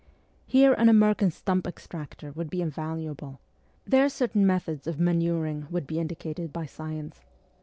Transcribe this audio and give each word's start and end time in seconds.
Here 0.47 0.73
an 0.73 0.89
American 0.89 1.29
stump 1.29 1.67
extractor 1.67 2.31
would 2.31 2.49
be 2.49 2.59
invaluable; 2.63 3.39
there 3.85 4.09
certain 4.09 4.47
methods 4.47 4.87
of 4.87 4.99
manuring 4.99 5.67
would 5.69 5.85
be 5.85 5.99
indicated 5.99 6.51
by 6.51 6.65
science. 6.65 7.23